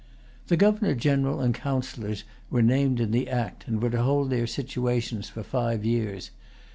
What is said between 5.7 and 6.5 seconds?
years.